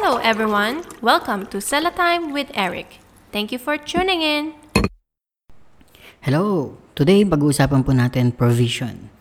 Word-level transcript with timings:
Hello, 0.00 0.16
everyone. 0.16 0.80
Welcome 1.04 1.44
to 1.52 1.60
Sella 1.60 1.92
Time 1.92 2.32
with 2.32 2.48
Eric. 2.56 3.04
Thank 3.36 3.52
you 3.52 3.60
for 3.60 3.76
tuning 3.76 4.24
in. 4.24 4.56
Hello! 6.24 6.80
Today, 6.96 7.20
pag-uusapan 7.20 7.84
po 7.84 7.92
natin 7.92 8.32
provision. 8.32 9.12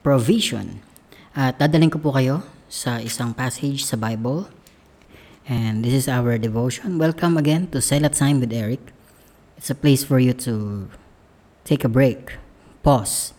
Provision. 0.00 0.80
At 1.36 1.60
dadaling 1.60 1.92
ko 1.92 2.00
po 2.00 2.16
kayo 2.16 2.40
sa 2.72 3.04
isang 3.04 3.36
passage 3.36 3.84
sa 3.84 4.00
Bible. 4.00 4.48
And 5.44 5.84
this 5.84 5.92
is 5.92 6.08
our 6.08 6.40
devotion. 6.40 6.96
Welcome 6.96 7.36
again 7.36 7.68
to 7.76 7.84
Sela 7.84 8.08
Time 8.08 8.40
with 8.40 8.48
Eric. 8.48 8.80
It's 9.60 9.68
a 9.68 9.76
place 9.76 10.08
for 10.08 10.16
you 10.16 10.32
to 10.48 10.88
take 11.68 11.84
a 11.84 11.92
break, 11.92 12.40
pause, 12.80 13.36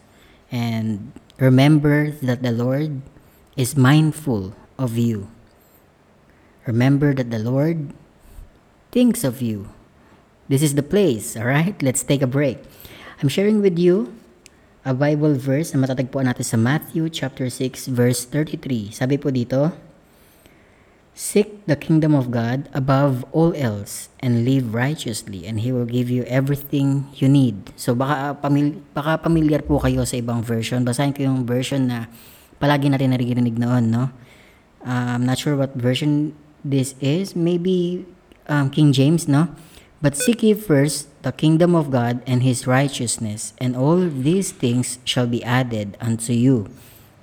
and 0.53 1.17
remember 1.41 2.13
that 2.21 2.45
the 2.45 2.53
Lord 2.53 3.01
is 3.57 3.73
mindful 3.73 4.53
of 4.77 5.01
you. 5.01 5.33
Remember 6.65 7.13
that 7.13 7.29
the 7.29 7.37
Lord 7.37 7.93
thinks 8.89 9.23
of 9.23 9.41
you. 9.41 9.69
This 10.49 10.65
is 10.65 10.73
the 10.73 10.85
place, 10.85 11.37
all 11.37 11.45
right? 11.45 11.77
Let's 11.81 12.01
take 12.01 12.21
a 12.21 12.29
break. 12.29 12.57
I'm 13.21 13.29
sharing 13.29 13.61
with 13.61 13.77
you 13.77 14.13
a 14.85 14.93
Bible 14.93 15.33
verse 15.37 15.73
na 15.73 15.81
matatagpuan 15.81 16.29
natin 16.29 16.45
sa 16.45 16.57
Matthew 16.57 17.09
chapter 17.09 17.49
6 17.49 17.89
verse 17.89 18.25
33. 18.29 18.93
Sabi 18.93 19.17
po 19.17 19.33
dito, 19.33 19.73
Seek 21.15 21.63
the 21.63 21.79
kingdom 21.79 22.11
of 22.11 22.27
God 22.27 22.67
above 22.75 23.23
all 23.31 23.55
else 23.55 24.11
and 24.19 24.43
live 24.43 24.75
righteously 24.75 25.47
and 25.47 25.63
He 25.63 25.71
will 25.71 25.87
give 25.87 26.11
you 26.11 26.27
everything 26.27 27.07
you 27.15 27.31
need. 27.31 27.71
So 27.79 27.95
baka, 27.95 28.35
pamil- 28.41 28.83
baka 28.91 29.23
familiar 29.23 29.63
po 29.63 29.79
kayo 29.79 30.03
sa 30.03 30.19
ibang 30.19 30.43
version. 30.43 30.83
Basahin 30.83 31.15
ko 31.15 31.23
yung 31.23 31.47
version 31.47 31.87
na 31.87 32.11
palagi 32.59 32.91
natin 32.91 33.15
naririnig 33.15 33.55
noon, 33.55 33.89
no? 33.95 34.11
Uh, 34.85 35.17
I'm 35.17 35.25
not 35.25 35.39
sure 35.41 35.57
what 35.57 35.73
version 35.73 36.37
this 36.65 36.97
is. 36.97 37.37
Maybe 37.37 38.05
um, 38.49 38.73
King 38.73 38.89
James, 38.89 39.29
no? 39.29 39.53
But 40.01 40.17
seek 40.17 40.41
ye 40.41 40.57
first 40.57 41.07
the 41.21 41.31
kingdom 41.31 41.73
of 41.73 41.89
God 41.89 42.21
and 42.25 42.41
his 42.41 42.67
righteousness, 42.67 43.53
and 43.61 43.77
all 43.77 44.01
these 44.01 44.51
things 44.51 44.99
shall 45.05 45.25
be 45.25 45.41
added 45.45 45.97
unto 46.01 46.33
you. 46.33 46.69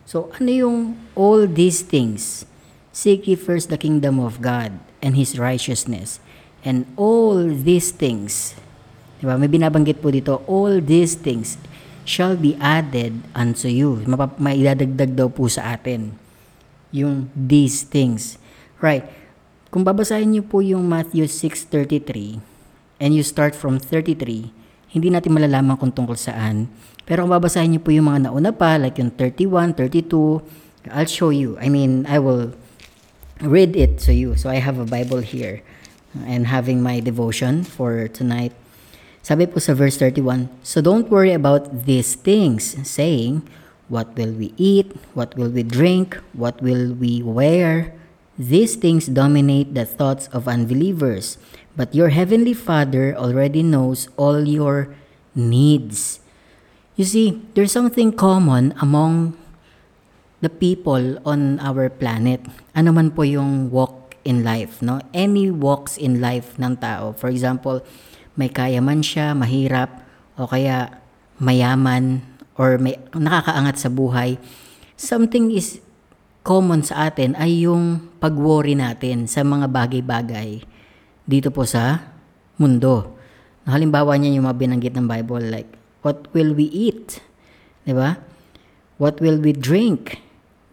So, 0.06 0.30
ano 0.38 0.50
yung 0.50 0.78
all 1.14 1.46
these 1.46 1.82
things? 1.82 2.46
Seek 2.90 3.30
ye 3.30 3.38
first 3.38 3.70
the 3.70 3.78
kingdom 3.78 4.18
of 4.18 4.42
God 4.42 4.78
and 4.98 5.14
his 5.14 5.38
righteousness, 5.38 6.18
and 6.66 6.86
all 6.98 7.38
these 7.46 7.94
things, 7.94 8.58
di 9.22 9.30
ba? 9.30 9.38
May 9.38 9.46
binabanggit 9.46 10.02
po 10.02 10.10
dito, 10.10 10.42
all 10.50 10.82
these 10.82 11.14
things 11.14 11.54
shall 12.02 12.34
be 12.34 12.58
added 12.58 13.22
unto 13.30 13.70
you. 13.70 14.02
Maidadagdag 14.10 15.14
daw 15.14 15.30
po 15.30 15.46
sa 15.46 15.78
atin 15.78 16.18
yung 16.90 17.30
these 17.34 17.86
things. 17.86 18.42
Right. 18.82 19.06
Kung 19.72 19.88
babasahin 19.88 20.36
niyo 20.36 20.44
po 20.44 20.60
yung 20.60 20.84
Matthew 20.84 21.24
6.33 21.24 22.44
and 23.00 23.16
you 23.16 23.24
start 23.24 23.56
from 23.56 23.80
33, 23.80 24.52
hindi 24.92 25.08
natin 25.08 25.32
malalaman 25.32 25.80
kung 25.80 25.88
tungkol 25.88 26.12
saan. 26.12 26.68
Pero 27.08 27.24
kung 27.24 27.32
babasahin 27.32 27.72
niyo 27.72 27.80
po 27.80 27.88
yung 27.88 28.12
mga 28.12 28.28
nauna 28.28 28.52
pa, 28.52 28.76
like 28.76 29.00
yung 29.00 29.08
31, 29.16 29.72
32, 29.72 30.44
I'll 30.92 31.08
show 31.08 31.32
you. 31.32 31.56
I 31.56 31.72
mean, 31.72 32.04
I 32.04 32.20
will 32.20 32.52
read 33.40 33.72
it 33.72 33.96
to 34.04 34.12
you. 34.12 34.36
So 34.36 34.52
I 34.52 34.60
have 34.60 34.76
a 34.76 34.84
Bible 34.84 35.24
here 35.24 35.64
and 36.28 36.52
having 36.52 36.84
my 36.84 37.00
devotion 37.00 37.64
for 37.64 38.12
tonight. 38.12 38.52
Sabi 39.24 39.48
po 39.48 39.56
sa 39.56 39.72
verse 39.72 39.96
31, 39.96 40.52
So 40.60 40.84
don't 40.84 41.08
worry 41.08 41.32
about 41.32 41.88
these 41.88 42.12
things, 42.12 42.76
saying, 42.84 43.48
What 43.88 44.20
will 44.20 44.36
we 44.36 44.52
eat? 44.60 44.92
What 45.16 45.32
will 45.40 45.48
we 45.48 45.64
drink? 45.64 46.20
What 46.36 46.60
will 46.60 46.92
we 46.92 47.24
wear? 47.24 47.96
These 48.42 48.74
things 48.82 49.06
dominate 49.06 49.78
the 49.78 49.86
thoughts 49.86 50.26
of 50.34 50.50
unbelievers, 50.50 51.38
but 51.78 51.94
your 51.94 52.10
heavenly 52.10 52.58
Father 52.58 53.14
already 53.14 53.62
knows 53.62 54.10
all 54.18 54.42
your 54.42 54.90
needs. 55.30 56.18
You 56.98 57.06
see, 57.06 57.38
there's 57.54 57.70
something 57.70 58.10
common 58.10 58.74
among 58.82 59.38
the 60.42 60.50
people 60.50 61.22
on 61.22 61.62
our 61.62 61.86
planet. 61.86 62.42
Ano 62.74 62.90
man 62.90 63.14
po 63.14 63.22
yung 63.22 63.70
walk 63.70 64.18
in 64.26 64.42
life, 64.42 64.82
no? 64.82 64.98
Any 65.14 65.46
walks 65.46 65.94
in 65.94 66.18
life 66.18 66.58
ng 66.58 66.82
tao. 66.82 67.14
For 67.14 67.30
example, 67.30 67.86
may 68.34 68.50
kaya 68.50 68.82
man 68.82 69.06
siya, 69.06 69.38
mahirap, 69.38 70.02
o 70.34 70.50
kaya 70.50 70.98
mayaman, 71.38 72.26
or 72.58 72.74
may 72.74 72.98
nakakaangat 73.14 73.78
sa 73.78 73.86
buhay. 73.86 74.34
Something 74.98 75.54
is 75.54 75.78
common 76.42 76.82
sa 76.82 77.10
atin 77.10 77.38
ay 77.38 77.66
yung 77.66 78.12
pag-worry 78.18 78.74
natin 78.74 79.30
sa 79.30 79.46
mga 79.46 79.70
bagay-bagay 79.70 80.62
dito 81.22 81.48
po 81.54 81.62
sa 81.62 82.02
mundo. 82.58 83.14
Halimbawa 83.62 84.18
niya 84.18 84.34
yung 84.34 84.46
mga 84.50 84.58
binanggit 84.58 84.94
ng 84.98 85.06
Bible 85.06 85.46
like, 85.46 85.70
what 86.02 86.26
will 86.34 86.50
we 86.52 86.66
eat? 86.70 87.22
'Di 87.86 87.94
ba? 87.94 88.18
What 88.98 89.22
will 89.22 89.38
we 89.38 89.54
drink? 89.54 90.22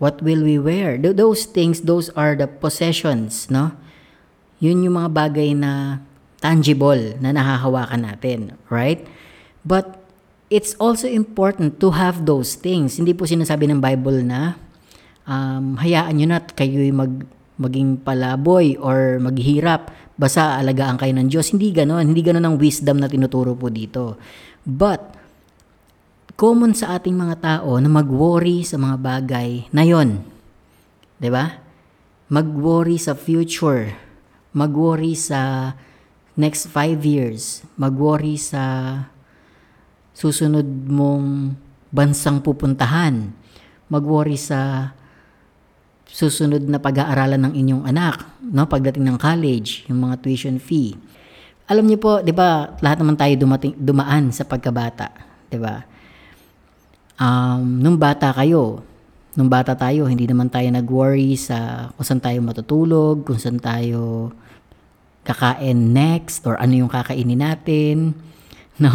What 0.01 0.21
will 0.25 0.45
we 0.45 0.57
wear? 0.57 0.97
Th- 0.97 1.13
those 1.17 1.45
things, 1.45 1.85
those 1.85 2.09
are 2.13 2.33
the 2.33 2.49
possessions, 2.49 3.49
no? 3.49 3.73
Yun 4.61 4.85
yung 4.85 4.95
mga 4.97 5.11
bagay 5.11 5.49
na 5.57 6.03
tangible 6.39 7.19
na 7.19 7.35
nahahawakan 7.35 8.07
natin, 8.07 8.55
right? 8.71 9.03
But 9.65 9.99
it's 10.47 10.73
also 10.79 11.05
important 11.05 11.83
to 11.83 11.93
have 11.93 12.23
those 12.23 12.55
things. 12.55 12.95
Hindi 12.95 13.11
po 13.11 13.27
sinasabi 13.27 13.67
ng 13.69 13.83
Bible 13.83 14.23
na 14.23 14.55
um, 15.29 15.77
hayaan 15.77 16.17
nyo 16.17 16.27
na 16.33 16.41
kayo'y 16.41 16.89
mag, 16.89 17.13
maging 17.61 18.01
palaboy 18.01 18.73
or 18.81 19.21
maghirap, 19.21 19.93
basta 20.17 20.57
alagaan 20.57 20.97
kayo 20.97 21.13
ng 21.13 21.29
Diyos. 21.29 21.53
Hindi 21.53 21.69
ganon. 21.69 22.09
Hindi 22.09 22.25
ganon 22.25 22.43
ang 22.49 22.57
wisdom 22.57 22.97
na 22.97 23.07
tinuturo 23.07 23.53
po 23.53 23.69
dito. 23.69 24.17
But, 24.65 25.15
common 26.33 26.73
sa 26.73 26.97
ating 26.97 27.13
mga 27.15 27.35
tao 27.39 27.77
na 27.77 27.87
mag-worry 27.87 28.65
sa 28.65 28.81
mga 28.81 28.97
bagay 28.99 29.49
na 29.69 29.83
yon. 29.85 30.25
ba? 31.21 31.61
Mag-worry 32.27 32.97
sa 32.97 33.13
future. 33.13 33.95
Mag-worry 34.55 35.13
sa 35.13 35.71
next 36.39 36.71
five 36.71 37.03
years. 37.03 37.63
Mag-worry 37.75 38.39
sa 38.39 38.95
susunod 40.15 40.67
mong 40.87 41.55
bansang 41.91 42.39
pupuntahan. 42.43 43.31
Mag-worry 43.91 44.39
sa 44.39 44.91
susunod 46.09 46.65
na 46.65 46.81
pag-aaralan 46.81 47.49
ng 47.49 47.53
inyong 47.55 47.83
anak, 47.85 48.25
no? 48.41 48.65
Pagdating 48.65 49.05
ng 49.05 49.17
college, 49.21 49.85
yung 49.87 50.09
mga 50.09 50.19
tuition 50.19 50.57
fee. 50.57 50.97
Alam 51.69 51.85
niyo 51.85 52.01
po, 52.01 52.19
'di 52.19 52.33
ba, 52.33 52.73
lahat 52.81 52.97
naman 52.99 53.13
tayo 53.13 53.33
dumating 53.37 53.77
dumaan 53.77 54.33
sa 54.33 54.43
pagkabata, 54.43 55.13
'di 55.47 55.59
ba? 55.61 55.85
Um, 57.19 57.83
nung 57.83 57.99
bata 57.99 58.33
kayo, 58.33 58.81
nung 59.37 59.51
bata 59.51 59.77
tayo, 59.77 60.09
hindi 60.09 60.25
naman 60.25 60.49
tayo 60.49 60.65
nag-worry 60.71 61.37
sa 61.37 61.89
kung 61.93 62.05
saan 62.07 62.23
tayo 62.23 62.39
matutulog, 62.41 63.27
kung 63.27 63.37
saan 63.37 63.61
tayo 63.61 64.33
kakain 65.27 65.93
next 65.93 66.41
or 66.49 66.57
ano 66.57 66.73
yung 66.73 66.91
kakainin 66.91 67.37
natin, 67.37 68.17
no? 68.83 68.91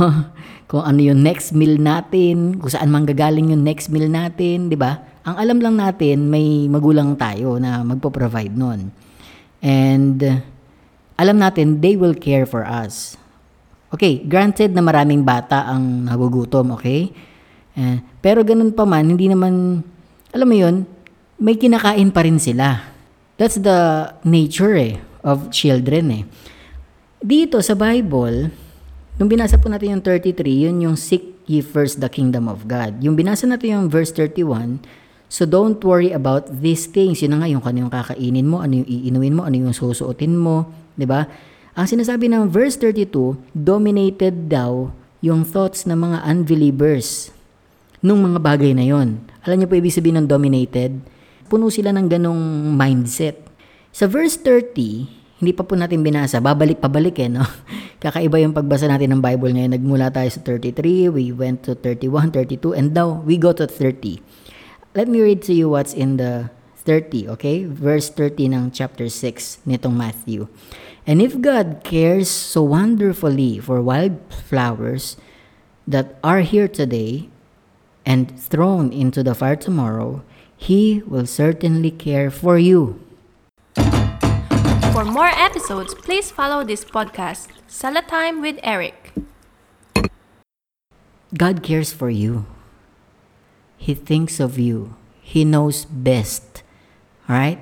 Kung 0.65 0.83
ano 0.83 1.01
yung 1.01 1.21
next 1.21 1.53
meal 1.53 1.77
natin, 1.77 2.57
kung 2.57 2.73
saan 2.73 2.89
manggagaling 2.89 3.53
yung 3.53 3.63
next 3.63 3.93
meal 3.93 4.09
natin, 4.09 4.73
'di 4.73 4.79
ba? 4.81 5.05
Ang 5.25 5.37
alam 5.41 5.59
lang 5.61 5.75
natin, 5.81 6.29
may 6.29 6.69
magulang 6.69 7.17
tayo 7.17 7.57
na 7.57 7.81
magpo-provide 7.81 8.53
nun. 8.53 8.93
And 9.65 10.21
alam 11.17 11.41
natin, 11.41 11.81
they 11.81 11.97
will 11.97 12.13
care 12.13 12.45
for 12.45 12.61
us. 12.61 13.17
Okay, 13.89 14.21
granted 14.21 14.77
na 14.77 14.85
maraming 14.85 15.25
bata 15.25 15.65
ang 15.65 16.05
nagugutom, 16.05 16.77
okay? 16.77 17.09
Eh, 17.79 18.03
pero 18.21 18.43
ganun 18.45 18.75
pa 18.75 18.85
man, 18.85 19.07
hindi 19.07 19.31
naman, 19.31 19.81
alam 20.35 20.49
mo 20.51 20.57
yun, 20.59 20.85
may 21.39 21.55
kinakain 21.55 22.11
pa 22.11 22.27
rin 22.27 22.37
sila. 22.43 22.83
That's 23.39 23.57
the 23.59 24.11
nature 24.27 24.75
eh, 24.75 24.99
of 25.23 25.49
children 25.55 26.05
eh. 26.11 26.23
Dito 27.23 27.62
sa 27.65 27.79
Bible, 27.79 28.50
nung 29.19 29.31
binasa 29.31 29.58
po 29.61 29.70
natin 29.70 29.99
yung 29.99 30.02
33, 30.02 30.70
yun 30.70 30.76
yung 30.82 30.96
seek 30.99 31.34
ye 31.44 31.61
first 31.61 32.00
the 32.00 32.08
kingdom 32.08 32.49
of 32.49 32.64
God. 32.64 32.99
Yung 33.05 33.14
binasa 33.14 33.44
natin 33.44 33.69
yung 33.78 33.87
verse 33.93 34.11
31, 34.11 34.81
So 35.34 35.43
don't 35.43 35.82
worry 35.82 36.14
about 36.14 36.46
these 36.62 36.87
things. 36.87 37.19
Yun 37.19 37.34
na 37.34 37.38
nga 37.43 37.50
yung 37.50 37.58
kano 37.58 37.82
yung 37.82 37.90
kakainin 37.90 38.46
mo, 38.46 38.62
ano 38.62 38.78
yung 38.78 38.88
iinumin 38.88 39.34
mo, 39.34 39.43
ano 39.43 39.56
yung 39.58 39.75
susuotin 39.75 40.38
mo, 40.38 40.70
'di 40.94 41.11
ba? 41.11 41.26
Ang 41.75 41.90
sinasabi 41.90 42.31
ng 42.31 42.46
verse 42.46 42.78
32, 42.78 43.34
dominated 43.50 44.46
daw 44.46 44.94
yung 45.19 45.43
thoughts 45.43 45.90
ng 45.90 45.99
mga 45.99 46.22
unbelievers 46.22 47.34
nung 47.99 48.22
mga 48.22 48.38
bagay 48.38 48.70
na 48.78 48.87
yon. 48.87 49.19
Alam 49.43 49.64
niyo 49.64 49.66
po 49.66 49.75
ibig 49.75 49.90
sabihin 49.90 50.22
ng 50.22 50.31
dominated? 50.31 50.94
Puno 51.50 51.66
sila 51.72 51.90
ng 51.90 52.06
ganong 52.06 52.70
mindset. 52.78 53.43
Sa 53.90 54.06
verse 54.06 54.38
30, 54.38 55.24
hindi 55.44 55.52
pa 55.52 55.61
po 55.69 55.76
natin 55.76 56.00
binasa, 56.00 56.41
babalik 56.41 56.81
pabalik 56.81 57.20
eh, 57.20 57.29
no? 57.29 57.44
Kakaiba 58.02 58.41
yung 58.41 58.56
pagbasa 58.56 58.88
natin 58.88 59.12
ng 59.12 59.20
Bible 59.20 59.52
ngayon. 59.52 59.76
Nagmula 59.76 60.08
tayo 60.08 60.32
sa 60.32 60.41
33, 60.41 61.12
we 61.12 61.29
went 61.37 61.61
to 61.69 61.76
31, 61.76 62.32
32, 62.32 62.73
and 62.73 62.96
now 62.96 63.20
we 63.29 63.37
go 63.37 63.52
to 63.52 63.69
30. 63.69 64.25
Let 64.96 65.12
me 65.12 65.20
read 65.20 65.44
to 65.44 65.52
you 65.52 65.69
what's 65.69 65.93
in 65.93 66.17
the 66.17 66.49
30, 66.88 67.29
okay? 67.37 67.69
Verse 67.69 68.08
30 68.08 68.56
ng 68.56 68.64
chapter 68.73 69.12
6 69.12 69.69
nitong 69.69 69.93
Matthew. 69.93 70.49
And 71.05 71.20
if 71.20 71.37
God 71.37 71.85
cares 71.85 72.32
so 72.32 72.64
wonderfully 72.64 73.61
for 73.61 73.85
wildflowers 73.85 75.20
that 75.85 76.17
are 76.25 76.40
here 76.40 76.69
today 76.69 77.29
and 78.08 78.32
thrown 78.40 78.88
into 78.93 79.20
the 79.20 79.37
fire 79.37 79.56
tomorrow, 79.61 80.25
He 80.56 81.05
will 81.05 81.29
certainly 81.29 81.93
care 81.93 82.32
for 82.32 82.56
you. 82.56 83.04
For 84.94 85.02
more 85.05 85.26
episodes, 85.26 85.91
please 85.91 86.31
follow 86.31 86.62
this 86.62 86.87
podcast, 86.87 87.50
Sala 87.67 88.06
Time 88.06 88.38
with 88.38 88.62
Eric. 88.62 89.11
God 91.35 91.67
cares 91.67 91.91
for 91.91 92.14
you. 92.14 92.46
He 93.75 93.99
thinks 93.99 94.38
of 94.38 94.55
you. 94.55 94.94
He 95.19 95.43
knows 95.43 95.82
best. 95.85 96.62
Alright? 97.29 97.58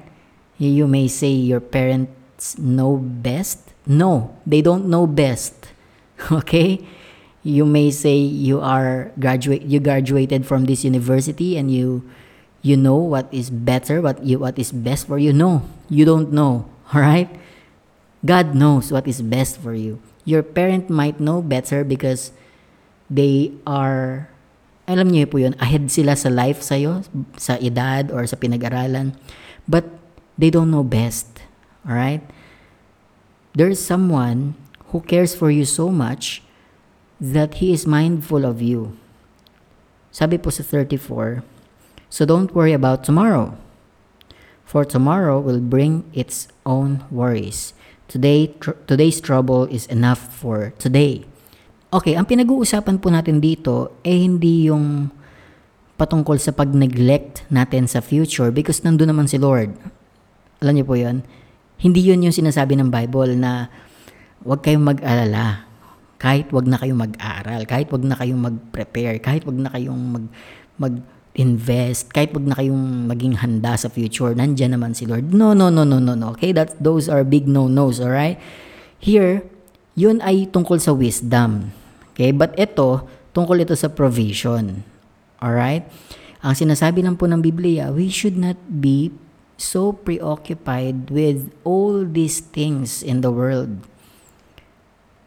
You 0.60 0.84
may 0.84 1.08
say 1.08 1.32
your 1.32 1.64
parents 1.64 2.58
know 2.58 3.00
best. 3.00 3.72
No, 3.88 4.36
they 4.44 4.60
don't 4.60 4.92
know 4.92 5.08
best. 5.08 5.72
Okay? 6.30 6.84
You 7.40 7.64
may 7.64 7.96
say 7.96 8.20
you 8.20 8.60
are 8.60 9.10
graduate 9.18 9.64
you 9.64 9.80
graduated 9.80 10.44
from 10.44 10.68
this 10.68 10.84
university 10.84 11.56
and 11.56 11.72
you 11.72 12.04
you 12.60 12.76
know 12.76 13.00
what 13.00 13.32
is 13.32 13.48
better, 13.48 14.04
what 14.04 14.20
you 14.20 14.36
what 14.38 14.60
is 14.60 14.68
best 14.68 15.08
for 15.08 15.16
you. 15.16 15.32
No, 15.32 15.64
you 15.88 16.04
don't 16.04 16.28
know. 16.28 16.68
Alright? 16.94 17.32
God 18.24 18.54
knows 18.54 18.92
what 18.92 19.08
is 19.08 19.24
best 19.24 19.58
for 19.58 19.74
you. 19.74 19.98
Your 20.24 20.44
parent 20.44 20.92
might 20.92 21.18
know 21.18 21.42
better 21.42 21.82
because 21.82 22.30
they 23.10 23.50
are, 23.66 24.28
alam 24.86 25.10
niyo 25.10 25.26
po 25.26 25.40
yun, 25.40 25.56
ahead 25.58 25.90
sila 25.90 26.14
sa 26.14 26.28
life 26.28 26.62
sa'yo, 26.62 27.02
sa 27.40 27.56
edad 27.58 28.12
or 28.12 28.22
sa 28.28 28.36
pinag-aralan. 28.36 29.16
But 29.66 29.88
they 30.36 30.52
don't 30.52 30.70
know 30.70 30.84
best. 30.84 31.42
Alright? 31.88 32.22
There's 33.56 33.80
someone 33.80 34.54
who 34.94 35.00
cares 35.00 35.34
for 35.34 35.50
you 35.50 35.64
so 35.64 35.88
much 35.88 36.44
that 37.18 37.64
he 37.64 37.72
is 37.72 37.88
mindful 37.88 38.44
of 38.44 38.60
you. 38.60 38.94
Sabi 40.12 40.36
po 40.36 40.52
sa 40.52 40.62
34, 40.62 41.42
So 42.12 42.28
don't 42.28 42.52
worry 42.52 42.76
about 42.76 43.02
tomorrow. 43.02 43.56
For 44.72 44.88
tomorrow 44.88 45.36
will 45.36 45.60
bring 45.60 46.08
its 46.16 46.48
own 46.64 47.04
worries. 47.12 47.76
Today, 48.08 48.56
tr- 48.56 48.80
today's 48.88 49.20
trouble 49.20 49.68
is 49.68 49.84
enough 49.92 50.32
for 50.32 50.72
today. 50.80 51.28
Okay, 51.92 52.16
ang 52.16 52.24
pinag-uusapan 52.24 52.96
po 52.96 53.12
natin 53.12 53.44
dito 53.44 53.92
eh 54.00 54.16
hindi 54.16 54.72
yung 54.72 55.12
patungkol 56.00 56.40
sa 56.40 56.56
pag-neglect 56.56 57.44
natin 57.52 57.84
sa 57.84 58.00
future 58.00 58.48
because 58.48 58.80
nandun 58.80 59.12
naman 59.12 59.28
si 59.28 59.36
Lord. 59.36 59.76
Alam 60.64 60.80
niyo 60.80 60.88
po 60.88 60.96
yun? 60.96 61.20
Hindi 61.76 62.08
yun 62.08 62.24
yung 62.24 62.32
sinasabi 62.32 62.72
ng 62.80 62.88
Bible 62.88 63.36
na 63.36 63.68
huwag 64.40 64.64
kayong 64.64 64.88
mag-alala. 64.88 65.68
Kahit 66.16 66.48
wag 66.48 66.64
na 66.64 66.80
kayong 66.80 67.12
mag-aral, 67.12 67.68
kahit 67.68 67.92
wag 67.92 68.08
na 68.08 68.16
kayong 68.16 68.40
mag-prepare, 68.40 69.20
kahit 69.20 69.44
wag 69.44 69.58
na 69.60 69.68
kayong 69.68 70.32
mag, 70.80 70.96
mag-invest, 71.32 72.12
kahit 72.12 72.32
wag 72.36 72.44
na 72.44 72.56
kayong 72.56 73.08
maging 73.08 73.40
handa 73.40 73.76
sa 73.76 73.88
future, 73.88 74.36
nandyan 74.36 74.76
naman 74.76 74.92
si 74.92 75.08
Lord. 75.08 75.32
No, 75.32 75.56
no, 75.56 75.72
no, 75.72 75.84
no, 75.84 75.98
no, 75.98 76.12
no. 76.14 76.36
Okay, 76.36 76.52
that, 76.52 76.76
those 76.76 77.08
are 77.08 77.24
big 77.24 77.48
no-nos, 77.48 78.00
alright? 78.00 78.36
Here, 79.00 79.42
yun 79.96 80.20
ay 80.20 80.48
tungkol 80.52 80.78
sa 80.80 80.92
wisdom. 80.92 81.72
Okay, 82.12 82.32
but 82.32 82.52
ito, 82.60 83.08
tungkol 83.32 83.64
ito 83.64 83.72
sa 83.72 83.88
provision. 83.88 84.84
Alright? 85.40 85.88
Ang 86.44 86.54
sinasabi 86.54 87.00
lang 87.00 87.16
po 87.16 87.24
ng 87.24 87.40
Biblia, 87.40 87.88
we 87.88 88.12
should 88.12 88.36
not 88.36 88.60
be 88.68 89.10
so 89.56 89.96
preoccupied 89.96 91.08
with 91.08 91.48
all 91.64 92.04
these 92.04 92.44
things 92.44 93.00
in 93.00 93.24
the 93.24 93.32
world 93.32 93.80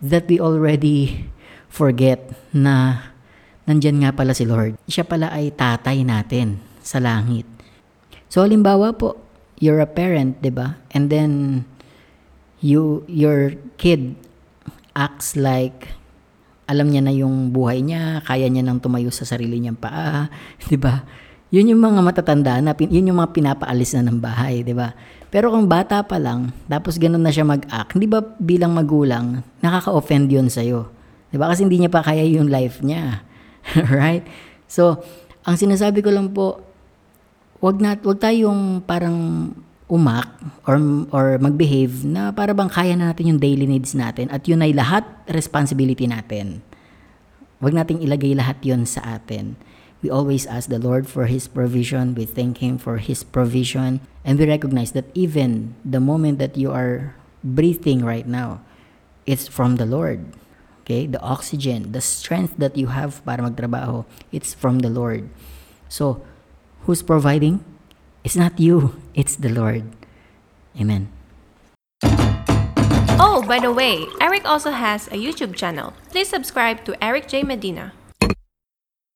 that 0.03 0.29
we 0.29 0.37
already 0.37 1.25
forget 1.71 2.29
na 2.53 3.09
nandyan 3.65 4.01
nga 4.01 4.11
pala 4.13 4.33
si 4.33 4.45
Lord. 4.45 4.77
Siya 4.89 5.05
pala 5.05 5.29
ay 5.29 5.53
tatay 5.53 6.01
natin 6.05 6.61
sa 6.85 7.01
langit. 7.01 7.45
So, 8.29 8.41
halimbawa 8.41 8.97
po, 8.97 9.17
you're 9.61 9.81
a 9.81 9.89
parent, 9.89 10.41
di 10.41 10.49
ba? 10.49 10.77
And 10.93 11.09
then, 11.13 11.63
you, 12.61 13.05
your 13.05 13.57
kid 13.77 14.17
acts 14.95 15.35
like 15.35 15.93
alam 16.65 16.89
niya 16.89 17.01
na 17.05 17.13
yung 17.13 17.53
buhay 17.53 17.81
niya, 17.85 18.25
kaya 18.25 18.49
niya 18.49 18.65
nang 18.65 18.81
tumayo 18.81 19.13
sa 19.13 19.25
sarili 19.25 19.61
niyang 19.61 19.77
paa, 19.77 20.29
'di 20.65 20.77
ba? 20.81 21.05
Yun 21.53 21.71
yung 21.71 21.81
mga 21.81 22.01
matatanda 22.01 22.57
na 22.57 22.73
yun 22.73 23.13
yung 23.13 23.21
mga 23.21 23.31
pinapaalis 23.31 23.93
na 23.95 24.09
ng 24.09 24.17
bahay, 24.17 24.65
'di 24.65 24.73
ba? 24.73 24.97
Pero 25.29 25.53
kung 25.53 25.69
bata 25.69 26.01
pa 26.01 26.17
lang, 26.17 26.49
tapos 26.65 26.97
ganun 26.97 27.21
na 27.21 27.29
siya 27.29 27.45
mag-act, 27.45 27.93
'di 27.93 28.07
ba 28.09 28.25
bilang 28.41 28.73
magulang, 28.73 29.45
nakaka-offend 29.61 30.25
yun 30.33 30.49
sa 30.49 30.65
iyo. 30.65 30.89
'Di 31.29 31.37
ba? 31.37 31.53
Kasi 31.53 31.69
hindi 31.69 31.85
niya 31.85 31.91
pa 31.93 32.01
kaya 32.01 32.25
yung 32.25 32.49
life 32.49 32.81
niya. 32.81 33.21
right? 34.01 34.25
So, 34.65 35.01
ang 35.45 35.57
sinasabi 35.57 36.01
ko 36.01 36.09
lang 36.09 36.33
po, 36.33 36.61
wag 37.61 37.77
na 37.81 37.97
wag 37.97 38.19
tayong 38.21 38.83
parang 38.85 39.49
umak 39.85 40.25
or 40.65 40.81
or 41.13 41.25
mag-behave 41.37 42.01
na 42.01 42.33
para 42.33 42.57
bang 42.57 42.69
kaya 42.69 42.97
na 42.97 43.13
natin 43.13 43.37
yung 43.37 43.41
daily 43.41 43.69
needs 43.69 43.93
natin 43.93 44.25
at 44.33 44.41
yun 44.49 44.65
ay 44.65 44.73
lahat 44.73 45.05
responsibility 45.29 46.09
natin. 46.09 46.65
Wag 47.61 47.73
nating 47.73 48.01
ilagay 48.01 48.33
lahat 48.33 48.59
yun 48.65 48.83
sa 48.83 49.01
atin. 49.17 49.55
We 50.05 50.13
always 50.13 50.45
ask 50.45 50.69
the 50.69 50.77
Lord 50.77 51.09
for 51.09 51.25
His 51.25 51.49
provision. 51.49 52.13
We 52.13 52.29
thank 52.29 52.61
Him 52.61 52.77
for 52.77 53.01
His 53.01 53.25
provision. 53.25 54.05
And 54.21 54.37
we 54.37 54.45
recognize 54.45 54.93
that 54.93 55.09
even 55.17 55.73
the 55.81 55.97
moment 55.97 56.37
that 56.37 56.57
you 56.57 56.69
are 56.69 57.17
breathing 57.41 58.05
right 58.05 58.27
now, 58.27 58.61
it's 59.25 59.49
from 59.49 59.81
the 59.81 59.89
Lord. 59.89 60.29
Okay? 60.85 61.09
The 61.09 61.19
oxygen, 61.19 61.97
the 61.97 62.01
strength 62.01 62.61
that 62.61 62.77
you 62.77 62.93
have 62.93 63.25
para 63.25 63.41
magtrabaho, 63.41 64.05
it's 64.29 64.53
from 64.53 64.85
the 64.85 64.89
Lord. 64.89 65.33
So, 65.89 66.21
who's 66.85 67.01
providing? 67.01 67.65
It's 68.21 68.37
not 68.37 68.61
you, 68.61 68.93
it's 69.17 69.35
the 69.35 69.49
Lord. 69.49 69.89
Amen. 70.77 71.09
Oh, 73.17 73.41
by 73.47 73.57
the 73.57 73.73
way, 73.73 74.05
Eric 74.21 74.45
also 74.45 74.69
has 74.69 75.07
a 75.07 75.17
YouTube 75.17 75.55
channel. 75.55 75.93
Please 76.13 76.29
subscribe 76.29 76.85
to 76.85 76.93
Eric 77.01 77.27
J. 77.27 77.41
Medina. 77.41 77.93